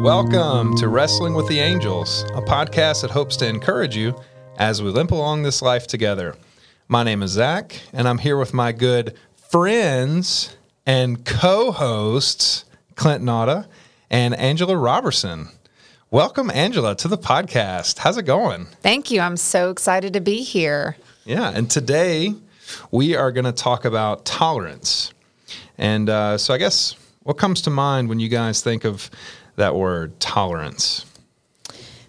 Welcome 0.00 0.76
to 0.76 0.88
Wrestling 0.88 1.34
with 1.34 1.46
the 1.46 1.58
Angels, 1.58 2.22
a 2.34 2.40
podcast 2.40 3.02
that 3.02 3.10
hopes 3.10 3.36
to 3.36 3.46
encourage 3.46 3.94
you 3.94 4.18
as 4.56 4.82
we 4.82 4.88
limp 4.88 5.10
along 5.10 5.42
this 5.42 5.60
life 5.60 5.86
together. 5.86 6.36
My 6.88 7.02
name 7.02 7.22
is 7.22 7.32
Zach, 7.32 7.78
and 7.92 8.08
I'm 8.08 8.16
here 8.16 8.38
with 8.38 8.54
my 8.54 8.72
good 8.72 9.14
friends 9.50 10.56
and 10.86 11.22
co 11.26 11.70
hosts, 11.70 12.64
Clint 12.94 13.22
Nauta 13.22 13.66
and 14.08 14.34
Angela 14.36 14.74
Robertson. 14.74 15.48
Welcome, 16.10 16.50
Angela, 16.50 16.96
to 16.96 17.06
the 17.06 17.18
podcast. 17.18 17.98
How's 17.98 18.16
it 18.16 18.24
going? 18.24 18.68
Thank 18.80 19.10
you. 19.10 19.20
I'm 19.20 19.36
so 19.36 19.68
excited 19.68 20.14
to 20.14 20.20
be 20.22 20.42
here. 20.42 20.96
Yeah, 21.26 21.52
and 21.54 21.70
today 21.70 22.32
we 22.90 23.14
are 23.16 23.30
going 23.32 23.44
to 23.44 23.52
talk 23.52 23.84
about 23.84 24.24
tolerance. 24.24 25.12
And 25.76 26.08
uh, 26.08 26.38
so, 26.38 26.54
I 26.54 26.58
guess 26.58 26.96
what 27.22 27.36
comes 27.36 27.60
to 27.62 27.70
mind 27.70 28.08
when 28.08 28.18
you 28.18 28.30
guys 28.30 28.62
think 28.62 28.84
of 28.84 29.10
that 29.56 29.74
word, 29.74 30.18
tolerance? 30.20 31.06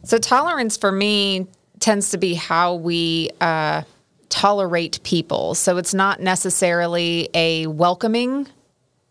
So, 0.04 0.18
tolerance 0.18 0.78
for 0.78 0.92
me 0.92 1.48
tends 1.80 2.12
to 2.12 2.18
be 2.18 2.34
how 2.34 2.76
we 2.76 3.30
uh, 3.40 3.84
tolerate 4.30 5.02
people. 5.04 5.56
So, 5.56 5.78
it's 5.78 5.94
not 5.94 6.20
necessarily 6.20 7.30
a 7.34 7.68
welcoming. 7.68 8.48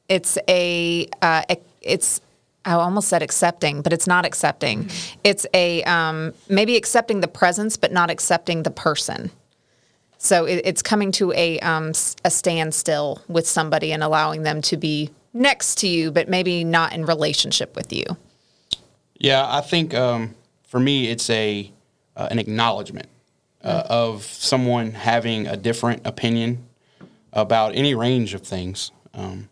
It's 0.08 0.36
a 0.48 1.08
uh, 1.22 1.42
it's 1.82 2.20
I 2.64 2.72
almost 2.72 3.08
said 3.08 3.22
accepting, 3.22 3.82
but 3.82 3.92
it's 3.92 4.06
not 4.06 4.26
accepting. 4.26 4.84
Mm-hmm. 4.84 5.20
It's 5.24 5.46
a 5.54 5.82
um, 5.84 6.34
maybe 6.48 6.76
accepting 6.76 7.20
the 7.20 7.28
presence, 7.28 7.76
but 7.76 7.92
not 7.92 8.10
accepting 8.10 8.62
the 8.64 8.70
person. 8.70 9.30
So 10.18 10.44
it, 10.44 10.62
it's 10.64 10.82
coming 10.82 11.12
to 11.12 11.32
a 11.32 11.58
um, 11.60 11.92
a 12.24 12.30
standstill 12.30 13.22
with 13.28 13.48
somebody 13.48 13.92
and 13.92 14.02
allowing 14.02 14.42
them 14.42 14.60
to 14.62 14.76
be 14.76 15.10
next 15.32 15.78
to 15.78 15.88
you, 15.88 16.10
but 16.10 16.28
maybe 16.28 16.64
not 16.64 16.92
in 16.92 17.04
relationship 17.04 17.76
with 17.76 17.92
you. 17.92 18.04
Yeah, 19.18 19.46
I 19.46 19.60
think 19.60 19.94
um, 19.94 20.34
for 20.66 20.80
me, 20.80 21.08
it's 21.08 21.28
a 21.30 21.70
uh, 22.16 22.28
an 22.30 22.38
acknowledgement 22.38 23.08
uh, 23.62 23.82
mm-hmm. 23.82 23.92
of 23.92 24.24
someone 24.24 24.92
having 24.92 25.46
a 25.46 25.56
different 25.56 26.06
opinion 26.06 26.66
about 27.32 27.74
any 27.74 27.94
range 27.94 28.34
of 28.34 28.42
things, 28.42 28.92
um, 29.14 29.48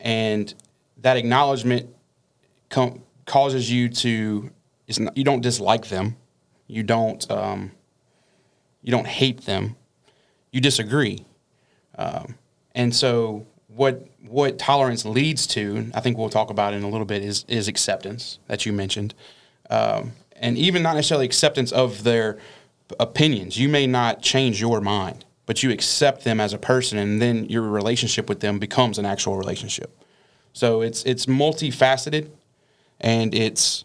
and 0.00 0.54
that 0.98 1.16
acknowledgement 1.16 1.88
com- 2.68 3.02
causes 3.24 3.70
you 3.70 3.88
to 3.88 4.50
not, 4.98 5.16
you 5.16 5.24
don't 5.24 5.40
dislike 5.40 5.88
them, 5.88 6.16
you 6.66 6.82
don't 6.82 7.28
um, 7.30 7.72
you 8.82 8.90
don't 8.90 9.06
hate 9.06 9.42
them, 9.42 9.76
you 10.52 10.60
disagree, 10.60 11.24
um, 11.96 12.34
and 12.74 12.94
so 12.94 13.46
what 13.68 14.07
what 14.26 14.58
tolerance 14.58 15.04
leads 15.04 15.46
to, 15.48 15.90
I 15.94 16.00
think 16.00 16.18
we'll 16.18 16.28
talk 16.28 16.50
about 16.50 16.74
in 16.74 16.82
a 16.82 16.88
little 16.88 17.06
bit, 17.06 17.22
is 17.22 17.44
is 17.48 17.68
acceptance 17.68 18.38
that 18.46 18.66
you 18.66 18.72
mentioned, 18.72 19.14
um, 19.70 20.12
and 20.36 20.58
even 20.58 20.82
not 20.82 20.94
necessarily 20.94 21.26
acceptance 21.26 21.72
of 21.72 22.04
their 22.04 22.38
opinions. 22.98 23.58
You 23.58 23.68
may 23.68 23.86
not 23.86 24.22
change 24.22 24.60
your 24.60 24.80
mind, 24.80 25.24
but 25.46 25.62
you 25.62 25.70
accept 25.70 26.24
them 26.24 26.40
as 26.40 26.52
a 26.52 26.58
person, 26.58 26.98
and 26.98 27.22
then 27.22 27.44
your 27.46 27.62
relationship 27.62 28.28
with 28.28 28.40
them 28.40 28.58
becomes 28.58 28.98
an 28.98 29.06
actual 29.06 29.36
relationship. 29.36 29.96
So 30.52 30.82
it's 30.82 31.04
it's 31.04 31.26
multifaceted, 31.26 32.30
and 33.00 33.34
it's 33.34 33.84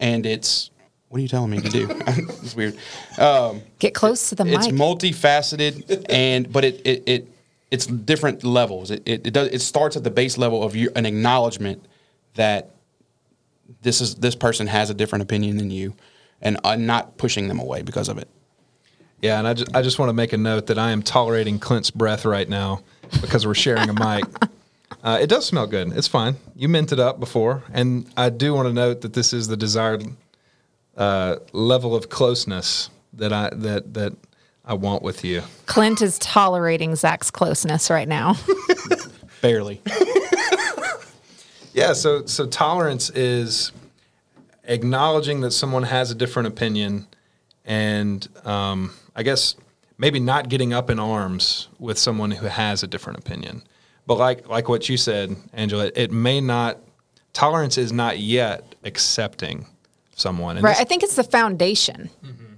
and 0.00 0.24
it's 0.24 0.70
what 1.08 1.18
are 1.18 1.22
you 1.22 1.28
telling 1.28 1.50
me 1.50 1.60
to 1.60 1.68
do? 1.68 1.88
it's 2.06 2.56
weird. 2.56 2.76
Um, 3.18 3.60
Get 3.78 3.94
close 3.94 4.30
to 4.30 4.34
the 4.34 4.46
mic. 4.46 4.54
It's 4.54 4.68
multifaceted, 4.68 6.06
and 6.08 6.50
but 6.50 6.64
it 6.64 6.80
it, 6.86 7.02
it 7.06 7.28
it's 7.72 7.86
different 7.86 8.44
levels. 8.44 8.90
It, 8.90 9.02
it, 9.06 9.26
it 9.26 9.30
does 9.32 9.48
it 9.48 9.60
starts 9.60 9.96
at 9.96 10.04
the 10.04 10.10
base 10.10 10.36
level 10.36 10.62
of 10.62 10.74
an 10.74 11.06
acknowledgement 11.06 11.84
that 12.34 12.70
this 13.80 14.02
is 14.02 14.16
this 14.16 14.36
person 14.36 14.66
has 14.66 14.90
a 14.90 14.94
different 14.94 15.22
opinion 15.22 15.56
than 15.56 15.70
you, 15.70 15.94
and 16.42 16.58
uh, 16.62 16.76
not 16.76 17.16
pushing 17.16 17.48
them 17.48 17.58
away 17.58 17.80
because 17.80 18.10
of 18.10 18.18
it. 18.18 18.28
Yeah, 19.22 19.38
and 19.38 19.48
I 19.48 19.54
just, 19.54 19.74
I 19.74 19.82
just 19.82 19.98
want 19.98 20.10
to 20.10 20.12
make 20.12 20.32
a 20.32 20.36
note 20.36 20.66
that 20.66 20.78
I 20.78 20.90
am 20.90 21.02
tolerating 21.02 21.58
Clint's 21.58 21.90
breath 21.90 22.24
right 22.24 22.48
now 22.48 22.82
because 23.20 23.46
we're 23.46 23.54
sharing 23.54 23.88
a 23.88 23.94
mic. 23.94 24.24
Uh, 25.02 25.18
it 25.20 25.26
does 25.26 25.44
smell 25.44 25.66
good. 25.66 25.90
It's 25.96 26.06
fine. 26.06 26.36
You 26.54 26.68
minted 26.68 27.00
up 27.00 27.18
before, 27.18 27.64
and 27.72 28.08
I 28.16 28.30
do 28.30 28.54
want 28.54 28.68
to 28.68 28.72
note 28.72 29.00
that 29.00 29.14
this 29.14 29.32
is 29.32 29.48
the 29.48 29.56
desired 29.56 30.04
uh, 30.96 31.36
level 31.52 31.96
of 31.96 32.08
closeness 32.08 32.88
that 33.14 33.32
I 33.32 33.50
that 33.52 33.94
that 33.94 34.12
I 34.64 34.74
want 34.74 35.02
with 35.02 35.24
you. 35.24 35.42
Clint 35.66 36.02
is 36.02 36.18
tolerating 36.18 36.94
Zach's 36.94 37.30
closeness 37.30 37.90
right 37.90 38.06
now. 38.08 38.36
Barely. 39.42 39.80
yeah. 41.72 41.92
So 41.92 42.26
so 42.26 42.46
tolerance 42.46 43.10
is 43.10 43.72
acknowledging 44.64 45.40
that 45.40 45.50
someone 45.50 45.82
has 45.82 46.10
a 46.10 46.14
different 46.14 46.48
opinion, 46.48 47.08
and 47.64 48.26
um, 48.44 48.92
I 49.16 49.24
guess 49.24 49.56
maybe 49.98 50.20
not 50.20 50.48
getting 50.48 50.72
up 50.72 50.90
in 50.90 50.98
arms 51.00 51.68
with 51.78 51.98
someone 51.98 52.30
who 52.30 52.46
has 52.46 52.82
a 52.82 52.86
different 52.86 53.18
opinion. 53.18 53.62
But 54.06 54.18
like 54.18 54.48
like 54.48 54.68
what 54.68 54.88
you 54.88 54.96
said, 54.96 55.34
Angela, 55.52 55.90
it 55.96 56.12
may 56.12 56.40
not 56.40 56.78
tolerance 57.32 57.78
is 57.78 57.92
not 57.92 58.18
yet 58.18 58.74
accepting 58.84 59.66
someone. 60.14 60.56
And 60.56 60.64
right. 60.64 60.72
This, 60.72 60.80
I 60.80 60.84
think 60.84 61.02
it's 61.02 61.16
the 61.16 61.24
foundation. 61.24 62.10
Mm-hmm. 62.24 62.51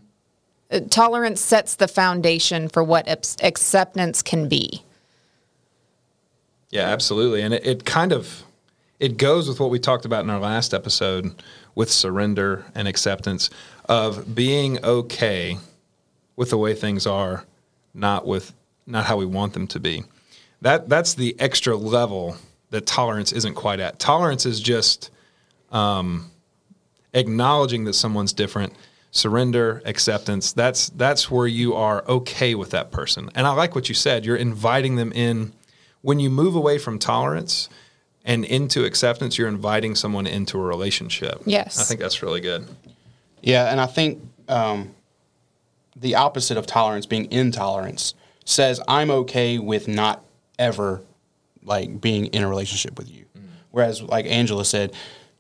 Tolerance 0.81 1.41
sets 1.41 1.77
the 1.77 1.89
foundation 1.89 2.69
for 2.69 2.83
what 2.83 3.09
acceptance 3.09 4.23
can 4.23 4.49
be. 4.49 4.83
Yeah, 6.71 6.89
absolutely, 6.89 7.43
and 7.43 7.55
it, 7.55 7.67
it 7.67 7.85
kind 7.85 8.13
of 8.13 8.43
it 9.01 9.17
goes 9.17 9.49
with 9.49 9.61
what 9.61 9.71
we 9.71 9.79
talked 9.79 10.05
about 10.05 10.25
in 10.25 10.31
our 10.31 10.41
last 10.41 10.73
episode 10.73 11.43
with 11.75 11.91
surrender 11.91 12.65
and 12.75 12.89
acceptance 12.89 13.51
of 13.89 14.35
being 14.35 14.83
okay 14.85 15.59
with 16.37 16.51
the 16.51 16.59
way 16.59 16.75
things 16.75 17.07
are, 17.07 17.45
not 17.93 18.27
with 18.27 18.53
not 18.87 19.05
how 19.05 19.17
we 19.17 19.27
want 19.27 19.53
them 19.53 19.67
to 19.67 19.81
be 19.81 20.05
that 20.65 20.89
that's 20.89 21.13
the 21.13 21.37
extra 21.39 21.77
level 21.77 22.37
that 22.71 22.87
tolerance 22.87 23.33
isn't 23.33 23.55
quite 23.55 23.81
at. 23.81 23.99
Tolerance 23.99 24.47
is 24.47 24.61
just 24.61 25.11
um, 25.71 26.31
acknowledging 27.13 27.85
that 27.85 27.93
someone's 27.93 28.33
different, 28.33 28.73
surrender, 29.15 29.81
acceptance. 29.85 30.53
That's 30.53 30.91
that's 30.91 31.31
where 31.31 31.47
you 31.47 31.75
are 31.75 32.05
okay 32.07 32.55
with 32.55 32.71
that 32.71 32.91
person. 32.91 33.31
And 33.35 33.47
I 33.47 33.53
like 33.53 33.75
what 33.75 33.89
you 33.89 33.95
said. 33.95 34.27
You're 34.27 34.37
inviting 34.37 34.97
them 34.97 35.13
in. 35.13 35.55
When 36.03 36.21
you 36.21 36.29
move 36.29 36.55
away 36.55 36.77
from 36.77 36.99
tolerance 36.99 37.71
and 38.27 38.45
into 38.45 38.85
acceptance, 38.85 39.39
you're 39.39 39.49
inviting 39.49 39.95
someone 39.95 40.27
into 40.27 40.59
a 40.59 40.63
relationship. 40.63 41.41
Yes, 41.47 41.81
I 41.81 41.85
think 41.85 42.01
that's 42.01 42.23
really 42.23 42.43
good. 42.43 42.67
Yeah, 43.41 43.71
and 43.71 43.81
I 43.81 43.87
think 43.87 44.21
um, 44.49 44.95
the 45.97 46.17
opposite 46.17 46.59
of 46.59 46.67
tolerance, 46.67 47.07
being 47.07 47.31
intolerance, 47.33 48.15
says 48.45 48.81
I'm 48.87 49.11
okay 49.11 49.59
with 49.59 49.89
not 49.89 50.23
ever 50.59 51.03
like 51.63 52.01
being 52.01 52.27
in 52.27 52.43
a 52.43 52.49
relationship 52.49 52.99
with 52.99 53.11
you. 53.11 53.25
Mm. 53.39 53.45
Whereas, 53.71 54.03
like 54.03 54.27
Angela 54.27 54.65
said, 54.65 54.93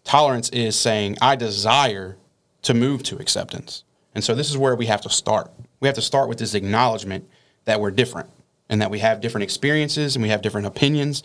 tolerance 0.05 0.49
is 0.51 0.77
saying, 0.77 1.19
I 1.21 1.37
desire 1.37 2.17
to 2.65 2.75
move 2.75 3.03
to 3.05 3.17
acceptance. 3.19 3.85
And 4.15 4.23
so 4.23 4.35
this 4.35 4.51
is 4.51 4.59
where 4.59 4.77
we 4.77 4.87
have 4.87 5.01
to 5.03 5.11
start. 5.11 5.51
We 5.81 5.89
have 5.89 5.95
to 5.97 6.03
start 6.03 6.29
with 6.29 6.39
this 6.39 6.55
acknowledgement 6.55 7.29
that 7.65 7.81
we're 7.81 7.91
different 7.91 8.31
and 8.69 8.81
that 8.81 8.91
we 8.91 8.99
have 9.01 9.21
different 9.21 9.45
experiences 9.45 10.17
and 10.17 10.23
we 10.23 10.29
have 10.29 10.43
different 10.43 10.67
opinions. 10.67 11.23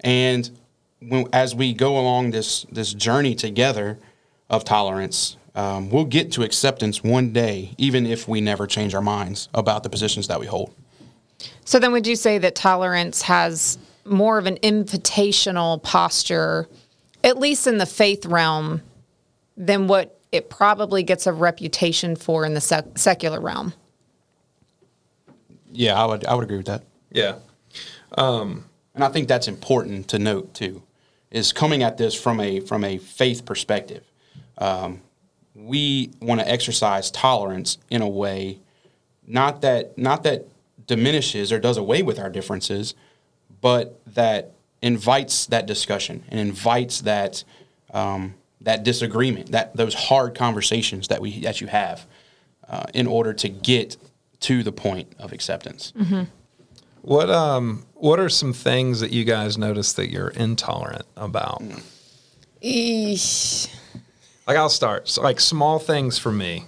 And 0.00 0.50
when, 1.00 1.26
as 1.32 1.54
we 1.54 1.72
go 1.72 1.98
along 1.98 2.30
this, 2.30 2.64
this 2.70 2.92
journey 2.94 3.34
together 3.34 3.98
of 4.50 4.64
tolerance, 4.64 5.36
um, 5.54 5.90
we'll 5.90 6.04
get 6.04 6.32
to 6.32 6.42
acceptance 6.42 7.04
one 7.04 7.32
day, 7.32 7.74
even 7.78 8.06
if 8.06 8.26
we 8.26 8.40
never 8.40 8.66
change 8.66 8.94
our 8.94 9.02
minds 9.02 9.48
about 9.54 9.82
the 9.82 9.90
positions 9.90 10.28
that 10.28 10.40
we 10.40 10.46
hold. 10.46 10.74
So 11.64 11.78
then, 11.78 11.92
would 11.92 12.06
you 12.06 12.16
say 12.16 12.38
that 12.38 12.54
tolerance 12.54 13.22
has 13.22 13.78
more 14.04 14.38
of 14.38 14.46
an 14.46 14.56
invitational 14.56 15.82
posture, 15.82 16.68
at 17.22 17.38
least 17.38 17.66
in 17.66 17.78
the 17.78 17.86
faith 17.86 18.26
realm, 18.26 18.82
than 19.56 19.86
what 19.86 20.18
it 20.32 20.48
probably 20.48 21.02
gets 21.02 21.26
a 21.26 21.32
reputation 21.32 22.16
for 22.16 22.44
in 22.44 22.54
the 22.54 22.60
sec- 22.60 22.98
secular 22.98 23.40
realm? 23.40 23.74
Yeah, 25.70 26.02
I 26.02 26.06
would 26.06 26.26
I 26.26 26.34
would 26.34 26.44
agree 26.44 26.56
with 26.56 26.66
that. 26.66 26.82
Yeah, 27.10 27.36
um, 28.16 28.64
and 28.94 29.04
I 29.04 29.08
think 29.08 29.28
that's 29.28 29.48
important 29.48 30.08
to 30.08 30.18
note 30.18 30.54
too, 30.54 30.82
is 31.30 31.52
coming 31.52 31.82
at 31.82 31.98
this 31.98 32.14
from 32.14 32.40
a 32.40 32.60
from 32.60 32.84
a 32.84 32.98
faith 32.98 33.44
perspective. 33.44 34.04
Um, 34.58 35.00
we 35.54 36.10
want 36.20 36.40
to 36.40 36.48
exercise 36.48 37.10
tolerance 37.10 37.78
in 37.90 38.02
a 38.02 38.08
way, 38.08 38.58
not 39.26 39.60
that 39.62 39.96
not 39.96 40.24
that 40.24 40.46
diminishes 40.86 41.52
or 41.52 41.58
does 41.58 41.76
away 41.76 42.02
with 42.02 42.18
our 42.18 42.28
differences, 42.28 42.94
but 43.60 44.00
that 44.06 44.52
invites 44.82 45.46
that 45.46 45.66
discussion 45.66 46.24
and 46.28 46.40
invites 46.40 47.02
that 47.02 47.44
um, 47.94 48.34
that 48.64 48.84
disagreement, 48.84 49.52
that 49.52 49.76
those 49.76 49.94
hard 49.94 50.34
conversations 50.34 51.08
that 51.08 51.20
we 51.20 51.40
that 51.40 51.60
you 51.60 51.66
have, 51.66 52.06
uh, 52.68 52.84
in 52.94 53.06
order 53.06 53.32
to 53.34 53.48
get 53.48 53.96
to 54.40 54.62
the 54.62 54.72
point 54.72 55.12
of 55.18 55.32
acceptance. 55.32 55.92
Mm-hmm. 55.96 56.24
What 57.02 57.30
um 57.30 57.84
what 57.94 58.20
are 58.20 58.28
some 58.28 58.52
things 58.52 59.00
that 59.00 59.12
you 59.12 59.24
guys 59.24 59.58
notice 59.58 59.92
that 59.94 60.10
you're 60.10 60.28
intolerant 60.28 61.06
about? 61.16 61.62
Eesh. 62.62 63.74
like 64.46 64.56
I'll 64.56 64.68
start 64.68 65.08
so 65.08 65.22
like 65.22 65.40
small 65.40 65.78
things 65.78 66.18
for 66.18 66.32
me. 66.32 66.64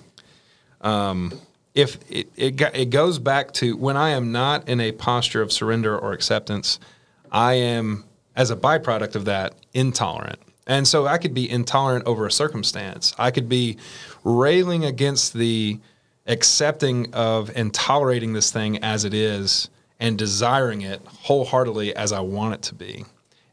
Um, 0.80 1.40
if 1.74 1.98
it, 2.10 2.28
it 2.36 2.60
it 2.74 2.90
goes 2.90 3.18
back 3.18 3.52
to 3.54 3.76
when 3.76 3.96
I 3.96 4.10
am 4.10 4.32
not 4.32 4.68
in 4.68 4.80
a 4.80 4.92
posture 4.92 5.42
of 5.42 5.52
surrender 5.52 5.96
or 5.96 6.12
acceptance, 6.12 6.78
I 7.30 7.54
am 7.54 8.04
as 8.36 8.50
a 8.50 8.56
byproduct 8.56 9.14
of 9.14 9.24
that 9.26 9.54
intolerant. 9.72 10.40
And 10.66 10.88
so 10.88 11.06
I 11.06 11.18
could 11.18 11.34
be 11.34 11.50
intolerant 11.50 12.06
over 12.06 12.26
a 12.26 12.32
circumstance. 12.32 13.14
I 13.18 13.30
could 13.30 13.48
be 13.48 13.76
railing 14.22 14.84
against 14.84 15.34
the 15.34 15.78
accepting 16.26 17.12
of 17.12 17.50
and 17.54 17.72
tolerating 17.72 18.32
this 18.32 18.50
thing 18.50 18.78
as 18.82 19.04
it 19.04 19.12
is 19.12 19.68
and 20.00 20.18
desiring 20.18 20.82
it 20.82 21.02
wholeheartedly 21.06 21.94
as 21.94 22.12
I 22.12 22.20
want 22.20 22.54
it 22.54 22.62
to 22.62 22.74
be. 22.74 23.04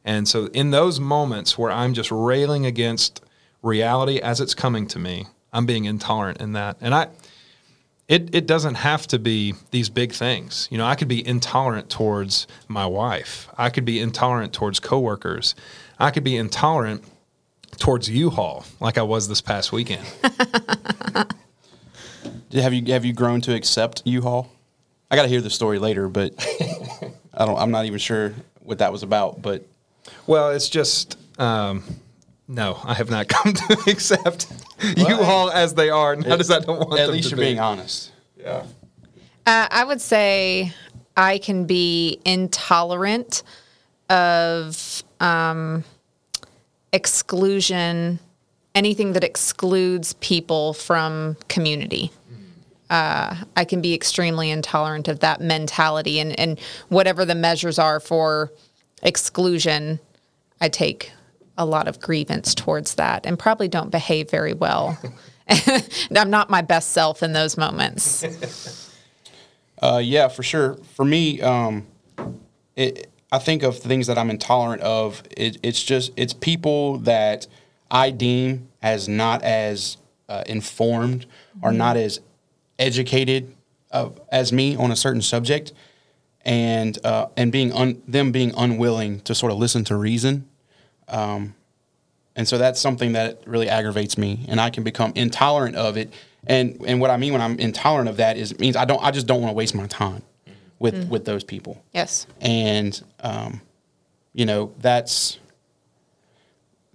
And 0.03 0.27
so 0.27 0.45
in 0.47 0.71
those 0.71 0.99
moments 0.99 1.57
where 1.57 1.71
I'm 1.71 1.93
just 1.93 2.11
railing 2.11 2.65
against 2.65 3.23
reality 3.61 4.19
as 4.19 4.41
it's 4.41 4.55
coming 4.55 4.87
to 4.87 4.99
me, 4.99 5.27
I'm 5.53 5.65
being 5.65 5.85
intolerant 5.85 6.39
in 6.39 6.53
that. 6.53 6.77
And 6.81 6.95
I 6.95 7.09
it 8.07 8.33
it 8.33 8.47
doesn't 8.47 8.75
have 8.75 9.07
to 9.07 9.19
be 9.19 9.53
these 9.71 9.89
big 9.89 10.11
things. 10.11 10.67
You 10.71 10.77
know, 10.77 10.85
I 10.85 10.95
could 10.95 11.07
be 11.07 11.25
intolerant 11.25 11.89
towards 11.89 12.47
my 12.67 12.85
wife. 12.85 13.47
I 13.57 13.69
could 13.69 13.85
be 13.85 13.99
intolerant 13.99 14.53
towards 14.53 14.79
coworkers. 14.79 15.55
I 16.01 16.11
could 16.11 16.23
be 16.23 16.35
intolerant 16.35 17.03
towards 17.77 18.09
U-Haul 18.09 18.65
like 18.79 18.97
I 18.97 19.03
was 19.03 19.27
this 19.27 19.39
past 19.39 19.71
weekend. 19.71 20.05
Have 22.53 22.73
you 22.73 22.91
have 22.91 23.05
you 23.05 23.13
grown 23.13 23.39
to 23.41 23.55
accept 23.55 24.01
U-Haul? 24.03 24.51
I 25.09 25.15
got 25.15 25.21
to 25.21 25.29
hear 25.29 25.39
the 25.39 25.49
story 25.49 25.79
later, 25.79 26.09
but 26.09 26.33
I 27.33 27.45
don't. 27.45 27.57
I'm 27.57 27.71
not 27.71 27.85
even 27.85 27.97
sure 27.97 28.33
what 28.59 28.79
that 28.79 28.91
was 28.91 29.03
about. 29.03 29.41
But 29.41 29.65
Well, 30.27 30.51
it's 30.51 30.67
just 30.67 31.17
um, 31.39 31.81
no, 32.49 32.77
I 32.83 32.93
have 32.93 33.09
not 33.09 33.27
come 33.29 33.53
to 33.53 33.77
accept 33.87 34.47
U-Haul 34.97 35.49
as 35.51 35.75
they 35.75 35.89
are, 35.89 36.17
not 36.17 36.41
as 36.41 36.51
I 36.51 36.59
don't 36.59 36.89
want 36.89 36.99
at 36.99 37.09
least 37.09 37.31
you're 37.31 37.37
be. 37.37 37.45
being 37.45 37.59
honest. 37.61 38.11
Yeah. 38.37 38.65
Uh, 39.45 39.67
I 39.71 39.85
would 39.85 40.01
say 40.01 40.73
I 41.15 41.37
can 41.37 41.65
be 41.65 42.19
intolerant 42.25 43.43
of 44.09 45.03
um, 45.21 45.85
exclusion, 46.93 48.19
anything 48.75 49.13
that 49.13 49.23
excludes 49.23 50.13
people 50.13 50.73
from 50.73 51.37
community. 51.47 52.11
Uh, 52.89 53.35
I 53.55 53.63
can 53.63 53.81
be 53.81 53.93
extremely 53.93 54.49
intolerant 54.49 55.07
of 55.07 55.19
that 55.19 55.39
mentality, 55.39 56.19
and, 56.19 56.37
and 56.37 56.59
whatever 56.89 57.23
the 57.23 57.35
measures 57.35 57.79
are 57.79 58.01
for 58.01 58.51
exclusion, 59.01 59.99
I 60.59 60.67
take 60.67 61.11
a 61.57 61.65
lot 61.65 61.87
of 61.87 62.01
grievance 62.01 62.53
towards 62.53 62.95
that 62.95 63.25
and 63.25 63.39
probably 63.39 63.69
don't 63.69 63.91
behave 63.91 64.29
very 64.29 64.53
well. 64.53 64.97
I'm 65.47 66.29
not 66.29 66.49
my 66.49 66.61
best 66.61 66.91
self 66.91 67.23
in 67.23 67.33
those 67.33 67.57
moments. 67.57 68.87
Uh, 69.81 69.97
yeah, 69.97 70.27
for 70.27 70.43
sure. 70.43 70.75
For 70.93 71.03
me, 71.03 71.41
um, 71.41 71.87
it, 72.75 73.10
I 73.31 73.39
think 73.39 73.63
of 73.63 73.77
things 73.77 74.07
that 74.07 74.17
I'm 74.17 74.29
intolerant 74.29 74.81
of. 74.81 75.23
It, 75.35 75.57
it's 75.63 75.81
just 75.81 76.11
it's 76.17 76.33
people 76.33 76.97
that 76.99 77.47
I 77.89 78.09
deem 78.09 78.67
as 78.81 79.07
not 79.07 79.43
as 79.43 79.97
uh, 80.27 80.43
informed 80.47 81.25
or 81.61 81.71
not 81.71 81.97
as 81.97 82.19
educated 82.77 83.55
as 84.31 84.51
me 84.51 84.75
on 84.75 84.91
a 84.91 84.95
certain 84.95 85.21
subject, 85.21 85.71
and 86.43 86.97
uh, 87.05 87.27
and 87.37 87.51
being 87.51 87.71
un, 87.73 88.01
them 88.07 88.31
being 88.31 88.53
unwilling 88.57 89.21
to 89.21 89.35
sort 89.35 89.51
of 89.51 89.57
listen 89.57 89.83
to 89.85 89.95
reason. 89.95 90.47
Um, 91.07 91.55
and 92.35 92.47
so 92.47 92.57
that's 92.57 92.79
something 92.79 93.13
that 93.13 93.41
really 93.45 93.69
aggravates 93.69 94.17
me, 94.17 94.45
and 94.47 94.59
I 94.59 94.69
can 94.69 94.83
become 94.83 95.13
intolerant 95.15 95.75
of 95.75 95.97
it. 95.97 96.13
And 96.47 96.81
and 96.85 96.99
what 96.99 97.11
I 97.11 97.17
mean 97.17 97.33
when 97.33 97.41
I'm 97.41 97.59
intolerant 97.59 98.09
of 98.09 98.17
that 98.17 98.35
is 98.35 98.51
it 98.51 98.59
means 98.59 98.75
I 98.75 98.85
don't 98.85 99.03
I 99.03 99.11
just 99.11 99.27
don't 99.27 99.41
want 99.41 99.51
to 99.51 99.55
waste 99.55 99.75
my 99.75 99.87
time 99.87 100.23
with 100.81 101.07
with 101.09 101.25
those 101.25 101.43
people. 101.43 101.83
Yes. 101.93 102.27
And 102.41 103.01
um, 103.21 103.61
you 104.33 104.45
know 104.45 104.73
that's 104.79 105.39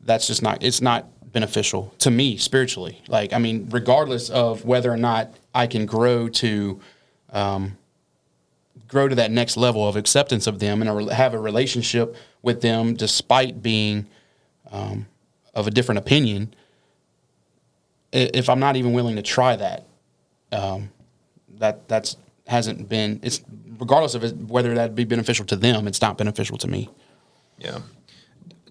that's 0.03 0.27
just 0.27 0.43
not 0.43 0.63
it's 0.63 0.83
not 0.83 1.07
beneficial 1.33 1.95
to 2.01 2.11
me 2.11 2.37
spiritually. 2.37 3.01
Like 3.09 3.33
I 3.33 3.39
mean, 3.39 3.69
regardless 3.71 4.29
of 4.29 4.65
whether 4.65 4.93
or 4.93 4.97
not 4.97 5.35
I 5.55 5.67
can 5.67 5.87
grow 5.87 6.29
to 6.29 6.81
um, 7.31 7.79
grow 8.89 9.09
to 9.09 9.15
that 9.15 9.31
next 9.31 9.57
level 9.57 9.89
of 9.89 9.97
acceptance 9.97 10.47
of 10.47 10.59
them 10.59 10.83
and 10.83 11.11
have 11.11 11.35
a 11.35 11.39
relationship 11.39 12.17
with 12.43 12.61
them 12.61 12.95
despite 12.95 13.63
being 13.63 14.07
um, 14.71 15.07
of 15.55 15.67
a 15.67 15.71
different 15.71 15.99
opinion 15.99 16.55
if 18.13 18.49
i'm 18.49 18.61
not 18.61 18.77
even 18.77 18.93
willing 18.93 19.17
to 19.17 19.23
try 19.23 19.57
that 19.57 19.85
um, 20.53 20.91
that 21.59 21.89
that's 21.89 22.17
hasn't 22.47 22.89
been 22.89 23.21
it's 23.23 23.41
regardless 23.79 24.15
of 24.15 24.25
it, 24.25 24.37
whether 24.37 24.75
that'd 24.75 24.95
be 24.95 25.05
beneficial 25.05 25.45
to 25.45 25.57
them 25.57 25.87
it's 25.87 26.01
not 26.01 26.17
beneficial 26.19 26.57
to 26.57 26.69
me 26.69 26.89
Yeah. 27.59 27.79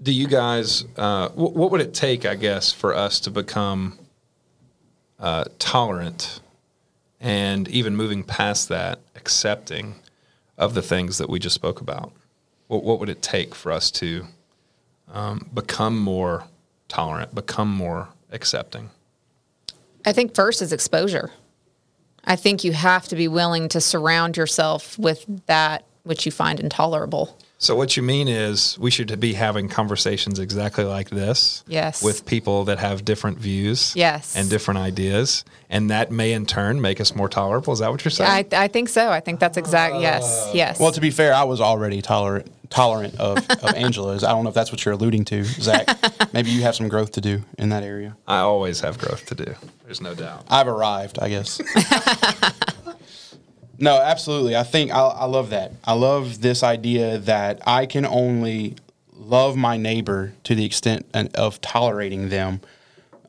Do 0.02 0.12
you 0.14 0.28
guys? 0.28 0.86
Uh, 0.98 1.30
wh- 1.30 1.56
what 1.56 1.72
would 1.72 1.82
it 1.82 1.94
take, 1.94 2.26
I 2.26 2.36
guess, 2.36 2.72
for 2.72 2.94
us 2.94 3.20
to 3.22 3.32
become 3.32 3.98
uh, 5.20 5.46
tolerant 5.58 6.42
and 7.20 7.68
even 7.70 7.96
moving 7.96 8.24
past 8.24 8.70
that, 8.70 9.00
accepting 9.16 9.96
of 10.58 10.74
the 10.74 10.82
things 10.82 11.18
that 11.18 11.30
we 11.30 11.40
just 11.40 11.56
spoke 11.56 11.82
about? 11.82 12.12
What, 12.68 12.84
what 12.84 13.00
would 13.00 13.10
it 13.10 13.22
take 13.22 13.56
for 13.56 13.72
us 13.72 13.90
to 13.92 14.26
um, 15.12 15.50
become 15.54 15.98
more 15.98 16.44
tolerant, 16.88 17.34
become 17.34 17.70
more 17.74 18.10
accepting? 18.32 18.90
I 20.06 20.14
think 20.14 20.36
first 20.36 20.62
is 20.62 20.72
exposure. 20.72 21.32
I 22.26 22.36
think 22.36 22.64
you 22.64 22.74
have 22.74 23.08
to 23.10 23.16
be 23.16 23.28
willing 23.28 23.70
to 23.70 23.82
surround 23.82 24.38
yourself 24.38 24.98
with 24.98 25.26
that 25.48 25.86
which 26.04 26.26
you 26.26 26.32
find 26.32 26.60
intolerable. 26.60 27.38
So 27.58 27.76
what 27.76 27.96
you 27.96 28.04
mean 28.04 28.28
is 28.28 28.78
we 28.78 28.92
should 28.92 29.20
be 29.20 29.34
having 29.34 29.70
conversations 29.70 30.40
exactly 30.40 30.84
like 30.84 31.10
this. 31.10 31.64
Yes. 31.68 32.04
With 32.04 32.26
people 32.26 32.66
that 32.66 32.80
have 32.80 33.06
different 33.06 33.40
views. 33.40 33.94
Yes. 33.96 34.36
And 34.36 34.50
different 34.50 34.80
ideas, 34.80 35.46
and 35.70 35.90
that 35.90 36.12
may 36.12 36.34
in 36.34 36.46
turn 36.46 36.82
make 36.82 37.00
us 37.00 37.16
more 37.16 37.30
tolerable. 37.30 37.74
Is 37.74 37.80
that 37.80 37.90
what 37.92 38.04
you're 38.04 38.12
saying? 38.12 38.30
I, 38.52 38.64
I 38.66 38.68
think 38.68 38.90
so. 38.90 39.10
I 39.10 39.20
think 39.20 39.40
that's 39.40 39.58
exact. 39.58 39.96
Yes. 39.96 40.52
Yes. 40.54 40.80
well 40.80 40.92
to 40.92 41.02
be 41.02 41.12
fair 41.12 41.34
i 41.34 41.44
was 41.44 41.62
already 41.62 42.02
tolerant 42.02 42.52
tolerant 42.70 43.16
of, 43.20 43.38
of 43.50 43.64
angela's 43.76 44.24
i 44.24 44.32
don't 44.32 44.44
know 44.44 44.50
if 44.50 44.56
that's 44.56 44.72
what 44.72 44.84
you're 44.84 44.94
alluding 44.94 45.26
to 45.26 45.44
zach 45.44 45.88
maybe 46.36 46.52
you 46.52 46.62
have 46.62 46.76
some 46.76 46.88
growth 46.88 47.14
to 47.14 47.22
do 47.22 47.42
in 47.58 47.70
that 47.70 47.82
area 47.82 48.16
I 48.28 48.40
always 48.40 48.82
have 48.82 49.00
growth 49.00 49.26
to 49.28 49.36
do. 49.36 49.56
There's 49.86 50.02
no 50.02 50.14
doubt. 50.14 50.46
I've 50.50 50.68
arrived, 50.68 51.20
I 51.20 51.30
guess. 51.30 51.60
no, 53.80 54.02
absolutely. 54.02 54.56
I 54.56 54.64
think 54.64 54.92
I, 54.92 55.00
I 55.00 55.26
love 55.26 55.52
that. 55.52 55.74
I 55.84 55.94
love 55.94 56.42
this 56.42 56.64
idea 56.64 57.18
that 57.20 57.62
I 57.66 57.86
can 57.86 58.06
only 58.06 58.76
love 59.14 59.56
my 59.56 59.78
neighbor 59.78 60.34
to 60.44 60.56
the 60.56 60.66
extent 60.66 61.06
of 61.36 61.62
tolerating 61.62 62.30
them, 62.30 62.62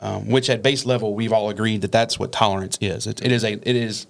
um, 0.00 0.28
which 0.28 0.50
at 0.50 0.62
base 0.62 0.84
level 0.84 1.14
we've 1.14 1.32
all 1.32 1.48
agreed 1.48 1.82
that 1.82 1.92
that's 1.92 2.18
what 2.18 2.32
tolerance 2.32 2.78
is. 2.80 3.06
It, 3.06 3.24
it 3.24 3.32
is 3.32 3.44
a 3.44 3.52
it 3.52 3.76
is 3.76 4.06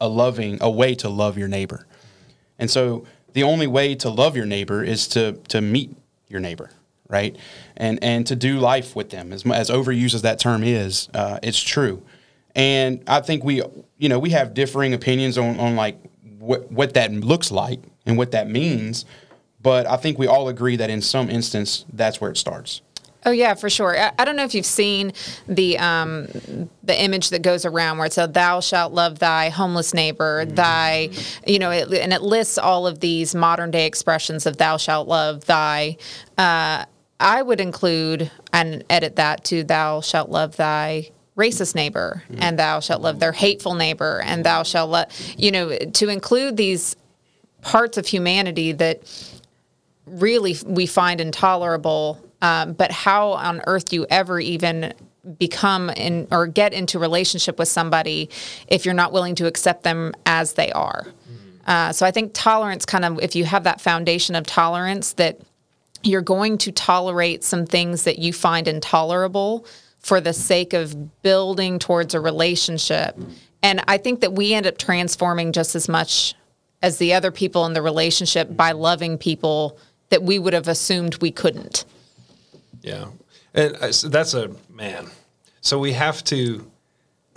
a 0.00 0.08
loving 0.08 0.58
a 0.60 0.70
way 0.70 0.94
to 0.96 1.08
love 1.08 1.38
your 1.38 1.48
neighbor, 1.48 1.86
and 2.58 2.70
so 2.70 3.06
the 3.32 3.42
only 3.42 3.66
way 3.66 3.94
to 3.96 4.08
love 4.08 4.36
your 4.36 4.46
neighbor 4.46 4.82
is 4.82 5.08
to 5.08 5.32
to 5.48 5.60
meet 5.60 5.94
your 6.28 6.40
neighbor, 6.40 6.70
right? 7.08 7.36
And 7.76 8.02
and 8.02 8.26
to 8.26 8.36
do 8.36 8.58
life 8.58 8.96
with 8.96 9.10
them. 9.10 9.32
As 9.32 9.44
as 9.46 9.70
overused 9.70 10.14
as 10.14 10.22
that 10.22 10.38
term 10.38 10.62
is, 10.62 11.08
uh, 11.14 11.38
it's 11.42 11.60
true. 11.60 12.02
And 12.54 13.02
I 13.06 13.20
think 13.20 13.44
we 13.44 13.62
you 13.98 14.08
know 14.08 14.18
we 14.18 14.30
have 14.30 14.54
differing 14.54 14.94
opinions 14.94 15.38
on 15.38 15.58
on 15.60 15.76
like 15.76 15.98
what 16.38 16.70
what 16.70 16.94
that 16.94 17.12
looks 17.12 17.50
like 17.50 17.80
and 18.06 18.16
what 18.16 18.30
that 18.32 18.48
means, 18.48 19.04
but 19.60 19.86
I 19.86 19.96
think 19.96 20.18
we 20.18 20.26
all 20.26 20.48
agree 20.48 20.76
that 20.76 20.90
in 20.90 21.02
some 21.02 21.28
instance 21.28 21.84
that's 21.92 22.20
where 22.20 22.30
it 22.30 22.36
starts. 22.36 22.82
Oh 23.26 23.32
yeah, 23.32 23.54
for 23.54 23.68
sure. 23.68 23.98
I, 23.98 24.12
I 24.20 24.24
don't 24.24 24.36
know 24.36 24.44
if 24.44 24.54
you've 24.54 24.64
seen 24.64 25.12
the 25.48 25.76
um, 25.78 26.28
the 26.84 26.98
image 26.98 27.30
that 27.30 27.42
goes 27.42 27.64
around 27.64 27.98
where 27.98 28.06
it 28.06 28.12
says, 28.12 28.30
"Thou 28.30 28.60
shalt 28.60 28.92
love 28.92 29.18
thy 29.18 29.48
homeless 29.48 29.92
neighbor, 29.92 30.44
thy," 30.44 31.10
you 31.44 31.58
know, 31.58 31.72
it, 31.72 31.92
and 31.92 32.12
it 32.12 32.22
lists 32.22 32.56
all 32.56 32.86
of 32.86 33.00
these 33.00 33.34
modern 33.34 33.72
day 33.72 33.84
expressions 33.84 34.46
of 34.46 34.58
"Thou 34.58 34.76
shalt 34.76 35.08
love 35.08 35.44
thy." 35.46 35.96
Uh, 36.38 36.84
I 37.18 37.42
would 37.42 37.60
include 37.60 38.30
and 38.52 38.84
edit 38.90 39.16
that 39.16 39.44
to 39.44 39.64
"Thou 39.64 40.00
shalt 40.00 40.30
love 40.30 40.56
thy." 40.56 41.10
racist 41.36 41.74
neighbor 41.74 42.22
and 42.38 42.58
thou 42.58 42.80
shalt 42.80 43.02
love 43.02 43.20
their 43.20 43.30
hateful 43.30 43.74
neighbor 43.74 44.22
and 44.24 44.42
thou 44.42 44.62
shalt 44.62 44.88
love 44.88 45.06
you 45.36 45.50
know 45.50 45.76
to 45.76 46.08
include 46.08 46.56
these 46.56 46.96
parts 47.60 47.98
of 47.98 48.06
humanity 48.06 48.72
that 48.72 49.02
really 50.06 50.56
we 50.64 50.86
find 50.86 51.20
intolerable. 51.20 52.20
Um, 52.42 52.72
but 52.74 52.92
how 52.92 53.32
on 53.32 53.60
earth 53.66 53.86
do 53.86 53.96
you 53.96 54.06
ever 54.08 54.38
even 54.38 54.94
become 55.38 55.90
in 55.90 56.28
or 56.30 56.46
get 56.46 56.72
into 56.72 56.98
relationship 56.98 57.58
with 57.58 57.68
somebody 57.68 58.30
if 58.68 58.84
you're 58.84 58.94
not 58.94 59.12
willing 59.12 59.34
to 59.36 59.46
accept 59.46 59.82
them 59.82 60.12
as 60.24 60.54
they 60.54 60.70
are? 60.72 61.06
Uh, 61.66 61.92
so 61.92 62.06
I 62.06 62.12
think 62.12 62.30
tolerance 62.32 62.86
kind 62.86 63.04
of 63.04 63.20
if 63.20 63.34
you 63.34 63.44
have 63.44 63.64
that 63.64 63.80
foundation 63.80 64.36
of 64.36 64.46
tolerance 64.46 65.14
that 65.14 65.40
you're 66.06 66.22
going 66.22 66.58
to 66.58 66.72
tolerate 66.72 67.42
some 67.42 67.66
things 67.66 68.04
that 68.04 68.18
you 68.18 68.32
find 68.32 68.68
intolerable 68.68 69.66
for 69.98 70.20
the 70.20 70.32
sake 70.32 70.72
of 70.72 71.22
building 71.22 71.78
towards 71.78 72.14
a 72.14 72.20
relationship. 72.20 73.18
And 73.62 73.82
I 73.88 73.98
think 73.98 74.20
that 74.20 74.32
we 74.32 74.54
end 74.54 74.66
up 74.66 74.78
transforming 74.78 75.52
just 75.52 75.74
as 75.74 75.88
much 75.88 76.34
as 76.82 76.98
the 76.98 77.12
other 77.14 77.32
people 77.32 77.66
in 77.66 77.72
the 77.72 77.82
relationship 77.82 78.56
by 78.56 78.72
loving 78.72 79.18
people 79.18 79.78
that 80.10 80.22
we 80.22 80.38
would 80.38 80.52
have 80.52 80.68
assumed 80.68 81.20
we 81.20 81.32
couldn't. 81.32 81.84
Yeah. 82.82 83.06
And 83.54 83.74
uh, 83.76 83.90
that's 84.04 84.34
a 84.34 84.50
man. 84.70 85.08
So 85.60 85.78
we 85.78 85.92
have 85.94 86.22
to, 86.24 86.70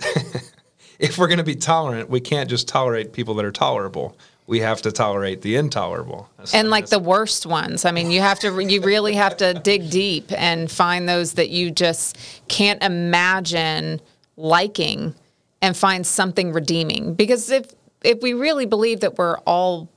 if 1.00 1.18
we're 1.18 1.26
going 1.26 1.38
to 1.38 1.44
be 1.44 1.56
tolerant, 1.56 2.08
we 2.08 2.20
can't 2.20 2.48
just 2.48 2.68
tolerate 2.68 3.12
people 3.12 3.34
that 3.34 3.44
are 3.44 3.50
tolerable. 3.50 4.16
We 4.50 4.58
have 4.60 4.82
to 4.82 4.90
tolerate 4.90 5.42
the 5.42 5.54
intolerable. 5.54 6.28
That's- 6.36 6.54
and 6.54 6.70
like 6.70 6.86
that's- 6.86 6.90
the 6.90 7.08
worst 7.08 7.46
ones. 7.46 7.84
I 7.84 7.92
mean 7.92 8.10
you 8.10 8.20
have 8.20 8.40
to 8.40 8.60
you 8.60 8.80
really 8.82 9.14
have 9.14 9.36
to 9.36 9.54
dig 9.54 9.90
deep 9.90 10.32
and 10.32 10.68
find 10.70 11.08
those 11.08 11.34
that 11.34 11.50
you 11.50 11.70
just 11.70 12.18
can't 12.48 12.82
imagine 12.82 14.00
liking 14.36 15.14
and 15.62 15.76
find 15.76 16.04
something 16.04 16.52
redeeming. 16.52 17.14
Because 17.14 17.48
if 17.50 17.66
if 18.02 18.20
we 18.22 18.32
really 18.34 18.66
believe 18.66 19.00
that 19.00 19.16
we're 19.18 19.38
all 19.46 19.88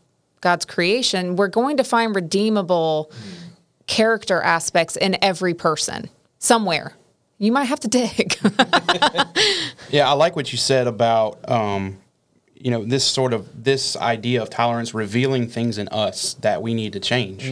god's 0.42 0.66
creation 0.66 1.36
we're 1.36 1.48
going 1.48 1.78
to 1.78 1.84
find 1.84 2.14
redeemable 2.16 3.12
character 3.88 4.40
aspects 4.42 4.96
in 4.96 5.18
every 5.24 5.56
person 5.56 6.10
somewhere. 6.38 6.94
You 7.40 7.52
might 7.52 7.66
have 7.66 7.80
to 7.82 7.88
dig. 7.88 8.38
Yeah, 9.90 10.10
I 10.10 10.14
like 10.14 10.36
what 10.36 10.52
you 10.52 10.58
said 10.58 10.88
about 10.88 11.48
um, 11.50 11.98
you 12.63 12.72
know 12.72 12.84
this 12.86 13.03
sort 13.03 13.34
of 13.34 13.63
this 13.63 13.98
idea 13.98 14.41
of 14.41 14.50
tolerance 14.50 14.93
revealing 14.93 15.48
things 15.48 15.77
in 15.77 15.88
us 15.89 16.36
that 16.36 16.62
we 16.62 16.74
need 16.74 16.93
to 16.93 17.00
change. 17.00 17.51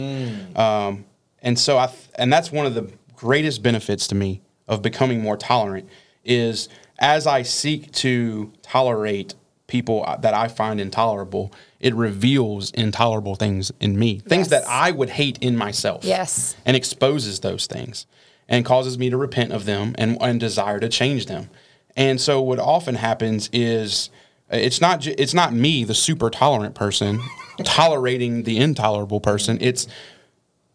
Um, 0.56 1.04
and 1.42 1.58
so 1.58 1.76
I 1.78 1.86
th- 1.86 1.98
and 2.16 2.32
that's 2.32 2.50
one 2.50 2.64
of 2.66 2.74
the 2.74 2.90
greatest 3.14 3.62
benefits 3.62 4.06
to 4.08 4.14
me 4.14 4.40
of 4.66 4.80
becoming 4.80 5.20
more 5.20 5.36
tolerant 5.36 5.86
is 6.24 6.68
as 6.98 7.26
I 7.26 7.42
seek 7.42 7.92
to 7.92 8.52
tolerate 8.62 9.34
people 9.66 10.06
that 10.20 10.34
I 10.34 10.48
find 10.48 10.80
intolerable, 10.80 11.52
it 11.80 11.94
reveals 11.94 12.70
intolerable 12.72 13.34
things 13.34 13.70
in 13.80 13.98
me, 13.98 14.18
things 14.20 14.50
Yes. 14.50 14.62
that 14.62 14.64
I 14.68 14.90
would 14.92 15.10
hate 15.10 15.38
in 15.40 15.56
myself. 15.56 16.04
Yes. 16.04 16.56
And 16.64 16.74
exposes 16.76 17.40
those 17.40 17.66
things 17.66 18.06
and 18.48 18.64
causes 18.64 18.96
me 18.98 19.10
to 19.10 19.16
repent 19.16 19.52
of 19.52 19.64
them 19.66 19.94
and, 19.98 20.16
and 20.20 20.38
desire 20.40 20.78
to 20.80 20.88
change 20.88 21.26
them. 21.26 21.50
And 21.96 22.18
so 22.20 22.40
what 22.40 22.58
often 22.58 22.94
happens 22.96 23.48
is 23.52 24.10
it's 24.52 24.80
not 24.80 25.06
it's 25.06 25.34
not 25.34 25.52
me 25.52 25.84
the 25.84 25.94
super 25.94 26.30
tolerant 26.30 26.74
person 26.74 27.20
tolerating 27.64 28.42
the 28.44 28.58
intolerable 28.58 29.20
person. 29.20 29.58
It's 29.60 29.86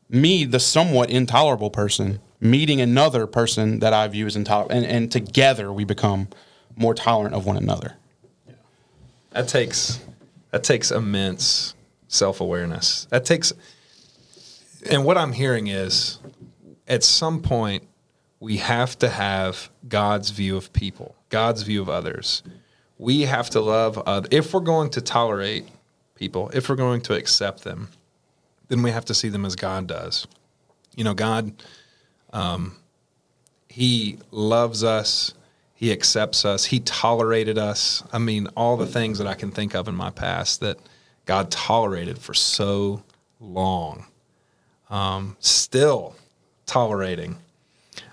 me 0.09 0.45
the 0.45 0.59
somewhat 0.59 1.09
intolerable 1.09 1.69
person 1.69 2.19
meeting 2.39 2.81
another 2.81 3.27
person 3.27 3.79
that 3.79 3.93
I 3.93 4.07
view 4.07 4.25
as 4.25 4.35
intolerant 4.35 4.71
and, 4.71 4.85
and 4.85 5.11
together 5.11 5.71
we 5.73 5.83
become 5.83 6.27
more 6.75 6.93
tolerant 6.93 7.35
of 7.35 7.45
one 7.45 7.57
another. 7.57 7.95
that 9.31 9.47
takes 9.47 9.99
that 10.51 10.63
takes 10.63 10.91
immense 10.91 11.73
self-awareness 12.07 13.05
that 13.09 13.25
takes 13.25 13.51
and 14.89 15.03
what 15.03 15.17
i'm 15.17 15.33
hearing 15.33 15.67
is 15.67 16.19
at 16.87 17.03
some 17.03 17.41
point 17.41 17.83
we 18.39 18.57
have 18.57 18.97
to 18.97 19.09
have 19.09 19.69
god's 19.87 20.29
view 20.29 20.55
of 20.55 20.71
people 20.71 21.15
god's 21.29 21.63
view 21.63 21.81
of 21.81 21.89
others 21.89 22.43
we 22.97 23.21
have 23.21 23.49
to 23.51 23.61
love 23.61 24.01
if 24.31 24.53
we're 24.53 24.59
going 24.59 24.89
to 24.89 25.01
tolerate 25.01 25.67
people 26.15 26.49
if 26.53 26.69
we're 26.69 26.75
going 26.75 27.01
to 27.01 27.13
accept 27.13 27.63
them 27.63 27.89
then 28.67 28.81
we 28.81 28.91
have 28.91 29.05
to 29.05 29.13
see 29.13 29.29
them 29.29 29.45
as 29.45 29.55
god 29.55 29.87
does. 29.87 30.27
You 30.95 31.03
know 31.03 31.13
god 31.13 31.63
um, 32.33 32.75
he 33.69 34.17
loves 34.31 34.83
us 34.83 35.33
he 35.73 35.91
accepts 35.91 36.43
us 36.43 36.65
he 36.65 36.79
tolerated 36.79 37.57
us. 37.57 38.03
I 38.11 38.17
mean 38.19 38.47
all 38.55 38.77
the 38.77 38.87
things 38.87 39.17
that 39.19 39.27
i 39.27 39.33
can 39.33 39.51
think 39.51 39.75
of 39.75 39.87
in 39.87 39.95
my 39.95 40.09
past 40.09 40.59
that 40.61 40.77
god 41.25 41.51
tolerated 41.51 42.17
for 42.17 42.33
so 42.33 43.03
long. 43.39 44.05
Um, 44.89 45.35
still 45.39 46.15
tolerating. 46.65 47.37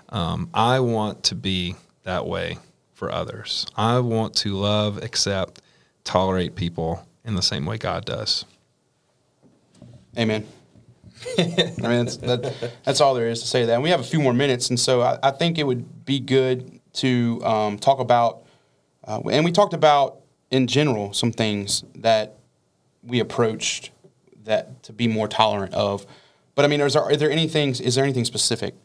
Um, 0.09 0.49
i 0.53 0.79
want 0.79 1.23
to 1.25 1.35
be 1.35 1.75
that 2.03 2.27
way 2.27 2.59
for 2.95 3.11
others 3.11 3.67
i 3.77 3.99
want 3.99 4.35
to 4.35 4.55
love 4.55 5.01
accept 5.03 5.61
tolerate 6.03 6.55
people 6.55 7.07
in 7.23 7.35
the 7.35 7.41
same 7.41 7.65
way 7.65 7.77
god 7.77 8.03
does 8.05 8.45
Amen. 10.17 10.45
I 11.37 11.43
mean, 11.81 12.05
that's, 12.05 12.17
that, 12.17 12.71
that's 12.83 13.01
all 13.01 13.13
there 13.13 13.27
is 13.27 13.41
to 13.41 13.47
say 13.47 13.65
that. 13.65 13.73
And 13.73 13.83
we 13.83 13.89
have 13.89 13.99
a 13.99 14.03
few 14.03 14.21
more 14.21 14.33
minutes, 14.33 14.69
and 14.69 14.79
so 14.79 15.01
I, 15.01 15.17
I 15.23 15.31
think 15.31 15.57
it 15.57 15.63
would 15.63 16.05
be 16.05 16.19
good 16.19 16.79
to 16.93 17.41
um, 17.43 17.77
talk 17.77 17.99
about, 17.99 18.43
uh, 19.05 19.21
and 19.31 19.43
we 19.43 19.51
talked 19.51 19.73
about 19.73 20.19
in 20.51 20.67
general 20.67 21.13
some 21.13 21.31
things 21.31 21.83
that 21.95 22.37
we 23.03 23.19
approached 23.19 23.91
that 24.43 24.83
to 24.83 24.93
be 24.93 25.07
more 25.07 25.27
tolerant 25.27 25.73
of. 25.73 26.05
But 26.53 26.65
I 26.65 26.67
mean, 26.67 26.79
is 26.81 26.93
there, 26.93 27.03
are 27.03 27.15
there 27.15 27.31
anything? 27.31 27.69
Is 27.69 27.95
there 27.95 28.03
anything 28.03 28.25
specific 28.25 28.75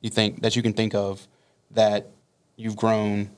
you 0.00 0.10
think 0.10 0.42
that 0.42 0.56
you 0.56 0.62
can 0.62 0.72
think 0.72 0.94
of 0.94 1.26
that 1.72 2.08
you've 2.56 2.76
grown 2.76 3.30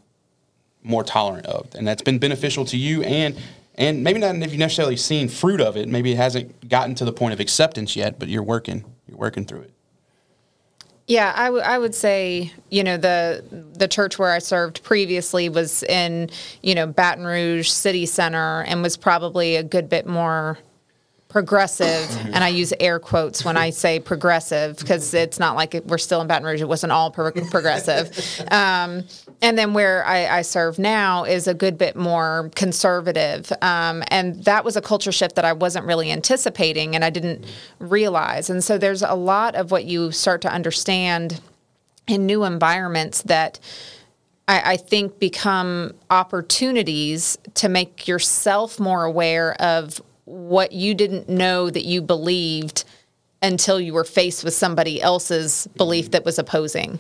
more 0.83 1.05
tolerant 1.05 1.47
of, 1.47 1.75
and 1.75 1.87
that's 1.87 2.03
been 2.03 2.19
beneficial 2.19 2.65
to 2.67 2.77
you, 2.77 3.03
and 3.03 3.37
and 3.75 4.03
maybe 4.03 4.19
not 4.19 4.35
if 4.37 4.51
you've 4.51 4.59
necessarily 4.59 4.97
seen 4.97 5.29
fruit 5.29 5.61
of 5.61 5.77
it. 5.77 5.89
Maybe 5.89 6.13
it 6.13 6.17
hasn't 6.17 6.69
gotten 6.69 6.95
to 6.97 7.05
the 7.05 7.13
point 7.13 7.35
of 7.35 7.41
acceptance 7.41 7.95
yet, 7.97 8.19
but 8.19 8.29
you're 8.29 8.43
working, 8.43 8.85
you're 9.07 9.19
working 9.19 9.45
through 9.45 9.63
it. 9.63 9.73
Yeah, 11.09 11.33
I, 11.37 11.45
w- 11.47 11.63
I 11.63 11.79
would 11.79 11.95
say, 11.95 12.53
you 12.71 12.83
know, 12.83 12.97
the 12.97 13.45
the 13.75 13.87
church 13.87 14.19
where 14.19 14.33
I 14.33 14.39
served 14.41 14.83
previously 14.83 15.49
was 15.49 15.85
in, 15.85 16.31
you 16.63 16.75
know, 16.75 16.87
Baton 16.87 17.25
Rouge 17.25 17.69
City 17.69 18.07
Center 18.07 18.63
and 18.63 18.83
was 18.83 18.97
probably 18.97 19.57
a 19.57 19.63
good 19.63 19.89
bit 19.89 20.07
more 20.07 20.59
progressive. 21.37 22.17
and 22.33 22.43
I 22.43 22.49
use 22.49 22.73
air 22.81 22.99
quotes 22.99 23.45
when 23.45 23.59
I 23.59 23.69
say 23.69 24.01
progressive 24.01 24.79
because 24.79 25.13
it's 25.13 25.39
not 25.39 25.55
like 25.55 25.75
we're 25.85 25.99
still 25.99 26.23
in 26.23 26.27
Baton 26.27 26.47
Rouge. 26.47 26.63
It 26.63 26.69
wasn't 26.69 26.93
all 26.93 27.11
pro- 27.11 27.31
progressive. 27.31 28.09
um, 28.51 29.05
and 29.43 29.59
then 29.59 29.75
where 29.75 30.03
I, 30.07 30.39
I 30.39 30.41
serve 30.41 30.79
now 30.79 31.25
is 31.25 31.47
a 31.47 31.53
good 31.53 31.77
bit 31.77 31.95
more 31.95 32.51
conservative. 32.55 33.53
Um, 33.61 34.03
and 34.09 34.43
that 34.45 34.65
was 34.65 34.79
a 34.79 34.81
culture 34.81 35.13
shift 35.13 35.35
that 35.35 35.45
I 35.45 35.53
wasn't 35.53 35.85
really 35.85 36.11
anticipating 36.11 36.95
and 36.95 37.05
I 37.05 37.11
didn't 37.11 37.45
realize. 37.81 38.49
And 38.49 38.65
so 38.65 38.79
there's 38.79 39.03
a 39.03 39.13
lot 39.13 39.57
of 39.57 39.71
what 39.71 39.85
you 39.85 40.13
start 40.13 40.41
to 40.41 40.51
understand 40.51 41.43
in 42.07 42.25
new 42.25 42.45
environments 42.45 43.21
that 43.25 43.61
I, 44.49 44.73
I 44.73 44.77
think 44.79 45.19
become 45.19 45.93
opportunities 46.09 47.37
to 47.57 47.69
make 47.69 48.09
yourself 48.09 48.81
more 48.81 49.05
aware 49.05 49.53
of 49.61 50.01
what 50.27 50.73
you 50.73 50.95
didn't 50.95 51.29
know 51.29 51.71
that 51.71 51.85
you 51.85 52.03
believed 52.03 52.85
until 53.43 53.81
you 53.81 53.93
were 53.95 54.05
faced 54.05 54.45
with 54.45 54.55
somebody 54.55 55.01
else's 55.01 55.67
belief 55.77 56.11
that 56.11 56.25
was 56.25 56.39
opposing. 56.39 56.99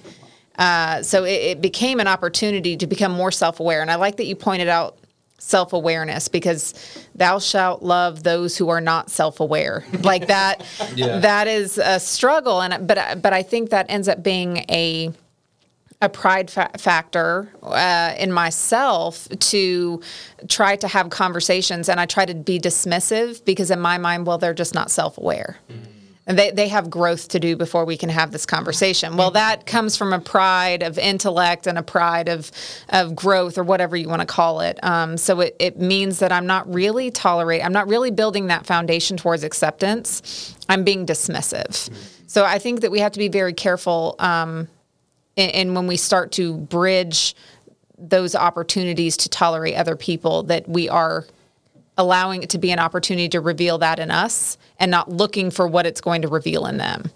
Uh, 0.59 1.03
so 1.03 1.25
it, 1.25 1.33
it 1.33 1.61
became 1.61 2.01
an 2.01 2.07
opportunity 2.09 2.77
to 2.79 2.87
become 2.87 3.13
more 3.13 3.31
self 3.31 3.61
aware. 3.61 3.83
And 3.83 3.91
I 3.91 3.97
like 3.97 4.17
that 4.17 4.25
you 4.27 4.37
pointed 4.37 4.69
out 4.69 4.97
self 5.39 5.73
awareness 5.75 6.29
because 6.29 6.73
thou 7.15 7.39
shalt 7.39 7.83
love 7.83 8.23
those 8.23 8.57
who 8.57 8.69
are 8.71 8.81
not 8.81 9.11
self 9.11 9.41
aware. 9.41 9.85
Like 10.03 10.29
that, 10.29 10.65
Yeah. 10.95 11.19
that 11.19 11.47
is 11.47 11.79
a 11.79 12.01
struggle. 12.01 12.63
And 12.63 12.87
but 12.87 13.21
but 13.23 13.33
I 13.33 13.43
think 13.43 13.71
that 13.71 13.87
ends 13.91 14.09
up 14.09 14.23
being 14.23 14.59
a 14.71 15.13
a 16.03 16.09
pride 16.09 16.51
fa- 16.51 16.71
factor 16.79 17.51
uh, 17.63 18.15
in 18.19 18.31
myself 18.31 19.29
to 19.39 20.01
try 20.49 20.77
to 20.77 20.89
have 20.89 21.11
conversations 21.11 21.89
and 21.89 21.99
I 21.99 22.07
try 22.07 22.27
to 22.27 22.35
be 22.35 22.59
dismissive 22.59 23.45
because 23.45 23.71
in 23.71 23.81
my 23.81 23.99
mind, 23.99 24.27
well, 24.27 24.39
they're 24.39 24.55
just 24.55 24.75
not 24.75 24.91
self 24.91 25.17
aware. 25.19 25.57
And 26.29 26.37
they, 26.37 26.51
they 26.51 26.67
have 26.69 26.91
growth 26.91 27.29
to 27.29 27.41
do 27.41 27.55
before 27.55 27.85
we 27.85 27.97
can 27.97 28.09
have 28.09 28.33
this 28.33 28.45
conversation. 28.45 29.17
Well, 29.17 29.31
that 29.31 29.65
comes 29.65 29.97
from 29.97 30.13
a 30.13 30.19
pride 30.19 30.83
of 30.83 30.99
intellect 30.99 31.69
and 31.69 31.79
a 31.79 31.85
pride 31.85 32.29
of, 32.29 32.51
of 32.89 33.15
growth 33.15 33.57
or 33.57 33.63
whatever 33.63 33.97
you 33.97 34.09
want 34.09 34.23
to 34.23 34.27
call 34.27 34.61
it. 34.61 34.83
Um, 34.83 35.17
so 35.17 35.41
it, 35.41 35.55
it 35.61 35.79
means 35.79 36.19
that 36.19 36.33
I'm 36.33 36.47
not 36.47 36.73
really 36.73 37.13
tolerate. 37.13 37.65
I'm 37.65 37.73
not 37.73 37.87
really 37.87 38.11
building 38.11 38.49
that 38.49 38.67
foundation 38.67 39.17
towards 39.17 39.45
acceptance. 39.45 40.57
I'm 40.69 40.83
being 40.83 41.07
dismissive. 41.07 41.91
So 42.27 42.45
I 42.45 42.59
think 42.59 42.81
that 42.81 42.91
we 42.91 42.99
have 42.99 43.13
to 43.13 43.21
be 43.21 43.29
very 43.29 43.53
careful 43.53 44.17
um, 44.19 44.67
and, 45.37 45.53
and 45.53 45.75
when 45.75 45.87
we 45.87 45.97
start 45.97 46.33
to 46.33 46.57
bridge 46.57 47.35
those 47.99 48.35
opportunities 48.35 49.17
to 49.19 49.29
tolerate 49.29 49.75
other 49.75 49.97
people, 49.97 50.43
that 50.45 50.69
we 50.69 50.89
are 50.89 51.27
allowing 51.99 52.43
it 52.43 52.51
to 52.51 52.59
be 52.59 52.71
an 52.71 52.79
opportunity 52.79 53.29
to 53.31 53.41
reveal 53.41 53.79
that 53.79 53.99
in 53.99 54.11
us 54.11 54.59
and 54.79 54.91
not 54.91 55.11
looking 55.11 55.51
for 55.51 55.67
what 55.67 55.87
it's 55.87 56.01
going 56.01 56.23
to 56.23 56.29
reveal 56.29 56.67
in 56.67 56.77
them. 56.77 57.11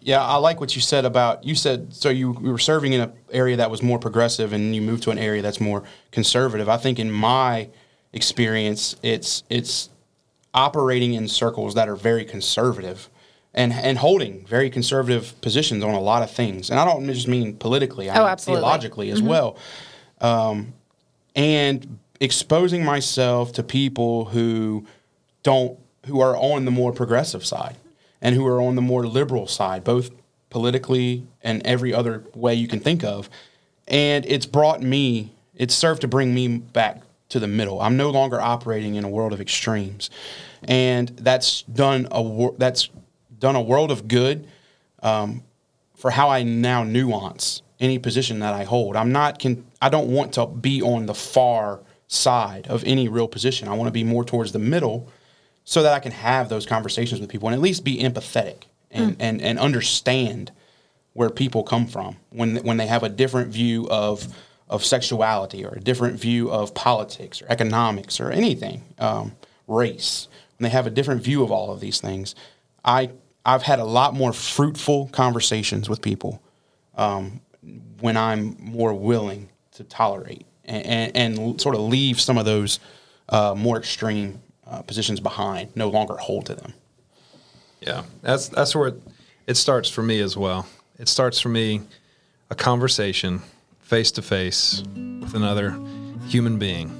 Yeah, 0.00 0.20
I 0.20 0.36
like 0.36 0.60
what 0.60 0.74
you 0.74 0.82
said 0.82 1.04
about 1.04 1.44
you 1.44 1.54
said 1.54 1.94
so 1.94 2.08
you, 2.08 2.36
you 2.42 2.50
were 2.50 2.58
serving 2.58 2.92
in 2.92 3.02
an 3.02 3.12
area 3.30 3.56
that 3.56 3.70
was 3.70 3.82
more 3.82 4.00
progressive 4.00 4.52
and 4.52 4.74
you 4.74 4.82
moved 4.82 5.04
to 5.04 5.10
an 5.12 5.18
area 5.18 5.42
that's 5.42 5.60
more 5.60 5.84
conservative. 6.10 6.68
I 6.68 6.76
think 6.76 6.98
in 6.98 7.10
my 7.10 7.68
experience, 8.12 8.96
it's 9.02 9.44
it's 9.48 9.90
operating 10.54 11.14
in 11.14 11.28
circles 11.28 11.74
that 11.74 11.88
are 11.88 11.94
very 11.94 12.24
conservative 12.24 13.08
and 13.54 13.72
and 13.72 13.98
holding 13.98 14.46
very 14.46 14.70
conservative 14.70 15.38
positions 15.40 15.84
on 15.84 15.94
a 15.94 16.00
lot 16.00 16.22
of 16.22 16.30
things. 16.30 16.70
And 16.70 16.78
I 16.80 16.84
don't 16.84 17.06
just 17.06 17.28
mean 17.28 17.56
politically. 17.56 18.08
I 18.10 18.16
Oh, 18.16 18.20
mean 18.20 18.28
absolutely. 18.28 18.62
theologically 18.62 19.10
as 19.10 19.22
well. 19.22 19.56
Um, 20.20 20.74
and 21.34 21.98
exposing 22.20 22.84
myself 22.84 23.52
to 23.52 23.62
people 23.62 24.26
who 24.26 24.86
don't 25.42 25.78
who 26.06 26.20
are 26.20 26.36
on 26.36 26.64
the 26.64 26.70
more 26.70 26.92
progressive 26.92 27.44
side 27.44 27.76
and 28.20 28.34
who 28.34 28.46
are 28.46 28.60
on 28.60 28.74
the 28.76 28.82
more 28.82 29.06
liberal 29.06 29.46
side, 29.46 29.84
both 29.84 30.10
politically 30.50 31.26
and 31.42 31.64
every 31.66 31.94
other 31.94 32.24
way 32.34 32.54
you 32.54 32.68
can 32.68 32.80
think 32.80 33.02
of. 33.04 33.28
And 33.88 34.24
it's 34.26 34.46
brought 34.46 34.82
me, 34.82 35.32
it's 35.56 35.74
served 35.74 36.02
to 36.02 36.08
bring 36.08 36.34
me 36.34 36.58
back 36.58 37.02
to 37.30 37.40
the 37.40 37.48
middle. 37.48 37.80
I'm 37.80 37.96
no 37.96 38.10
longer 38.10 38.40
operating 38.40 38.94
in 38.94 39.04
a 39.04 39.08
world 39.08 39.32
of 39.32 39.40
extremes. 39.40 40.10
And 40.64 41.08
that's 41.10 41.62
done 41.62 42.06
a 42.12 42.50
that's 42.58 42.88
done 43.42 43.56
a 43.56 43.60
world 43.60 43.90
of 43.90 44.06
good 44.06 44.46
um, 45.02 45.42
for 45.96 46.10
how 46.12 46.30
I 46.30 46.44
now 46.44 46.84
nuance 46.84 47.62
any 47.80 47.98
position 47.98 48.38
that 48.38 48.54
I 48.54 48.62
hold. 48.62 48.94
I'm 48.94 49.10
not 49.10 49.40
con- 49.42 49.66
I 49.82 49.88
don't 49.88 50.08
want 50.08 50.34
to 50.34 50.46
be 50.46 50.80
on 50.80 51.06
the 51.06 51.14
far 51.14 51.80
side 52.06 52.68
of 52.68 52.84
any 52.84 53.08
real 53.08 53.26
position. 53.26 53.66
I 53.66 53.74
want 53.74 53.88
to 53.88 53.92
be 53.92 54.04
more 54.04 54.24
towards 54.24 54.52
the 54.52 54.60
middle 54.60 55.08
so 55.64 55.82
that 55.82 55.92
I 55.92 55.98
can 55.98 56.12
have 56.12 56.48
those 56.48 56.66
conversations 56.66 57.20
with 57.20 57.28
people 57.28 57.48
and 57.48 57.54
at 57.54 57.60
least 57.60 57.84
be 57.84 57.98
empathetic 57.98 58.64
and, 58.92 59.16
and, 59.18 59.42
and 59.42 59.58
understand 59.58 60.52
where 61.14 61.28
people 61.28 61.64
come 61.64 61.86
from 61.86 62.16
when 62.30 62.56
when 62.58 62.76
they 62.76 62.86
have 62.86 63.02
a 63.02 63.08
different 63.08 63.52
view 63.52 63.88
of 63.90 64.32
of 64.68 64.84
sexuality 64.84 65.64
or 65.64 65.74
a 65.74 65.80
different 65.80 66.18
view 66.18 66.50
of 66.50 66.72
politics 66.74 67.42
or 67.42 67.46
economics 67.50 68.18
or 68.20 68.30
anything, 68.30 68.82
um, 68.98 69.32
race. 69.66 70.28
When 70.56 70.64
they 70.64 70.70
have 70.70 70.86
a 70.86 70.90
different 70.90 71.22
view 71.22 71.42
of 71.42 71.50
all 71.50 71.70
of 71.72 71.80
these 71.80 72.00
things, 72.00 72.34
I 72.82 73.10
I've 73.44 73.62
had 73.62 73.78
a 73.78 73.84
lot 73.84 74.14
more 74.14 74.32
fruitful 74.32 75.08
conversations 75.08 75.88
with 75.88 76.00
people 76.00 76.42
um, 76.94 77.40
when 78.00 78.16
I'm 78.16 78.56
more 78.58 78.94
willing 78.94 79.48
to 79.72 79.84
tolerate 79.84 80.46
and, 80.64 80.86
and, 81.16 81.38
and 81.38 81.60
sort 81.60 81.74
of 81.74 81.80
leave 81.80 82.20
some 82.20 82.38
of 82.38 82.44
those 82.44 82.78
uh, 83.28 83.54
more 83.56 83.78
extreme 83.78 84.40
uh, 84.66 84.82
positions 84.82 85.20
behind, 85.20 85.74
no 85.74 85.88
longer 85.90 86.16
hold 86.16 86.46
to 86.46 86.54
them. 86.54 86.72
Yeah, 87.80 88.04
that's 88.20 88.48
that's 88.48 88.76
where 88.76 88.88
it, 88.88 89.02
it 89.46 89.54
starts 89.54 89.88
for 89.88 90.02
me 90.02 90.20
as 90.20 90.36
well. 90.36 90.66
It 90.98 91.08
starts 91.08 91.40
for 91.40 91.48
me 91.48 91.80
a 92.50 92.54
conversation 92.54 93.42
face 93.80 94.12
to 94.12 94.22
face 94.22 94.84
with 94.94 95.34
another 95.34 95.76
human 96.28 96.58
being, 96.58 96.90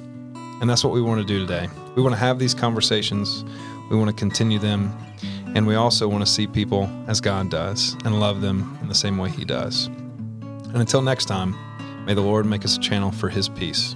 and 0.60 0.68
that's 0.68 0.82
what 0.82 0.92
we 0.92 1.00
want 1.00 1.20
to 1.20 1.26
do 1.26 1.38
today. 1.38 1.68
We 1.94 2.02
want 2.02 2.14
to 2.14 2.18
have 2.18 2.38
these 2.38 2.54
conversations. 2.54 3.44
We 3.90 3.96
want 3.96 4.10
to 4.10 4.16
continue 4.16 4.58
them, 4.58 4.92
and 5.54 5.66
we 5.66 5.74
also 5.74 6.08
want 6.08 6.24
to 6.24 6.30
see 6.30 6.46
people 6.46 6.90
as 7.06 7.20
God 7.20 7.50
does 7.50 7.96
and 8.04 8.18
love 8.18 8.40
them 8.40 8.78
in 8.80 8.88
the 8.88 8.94
same 8.94 9.18
way 9.18 9.30
He 9.30 9.44
does. 9.44 9.86
And 9.86 10.76
until 10.76 11.02
next 11.02 11.26
time, 11.26 11.54
may 12.06 12.14
the 12.14 12.22
Lord 12.22 12.46
make 12.46 12.64
us 12.64 12.76
a 12.76 12.80
channel 12.80 13.10
for 13.10 13.28
His 13.28 13.48
peace. 13.48 13.94